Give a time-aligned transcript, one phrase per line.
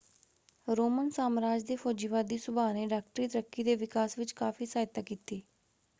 [0.67, 5.41] Roman ਸਾਮਰਾਜ ਦੇ ਫੌਜੀਵਾਦੀ ਸੁਭਾਅ ਨੇ ਡਾਕਟਰੀ ਤਰੱਕੀ ਦੇ ਵਿਕਾਸ ਵਿੱਚ ਕਾਫ਼ੀ ਸਹਾਇਤਾ ਕੀਤੀ।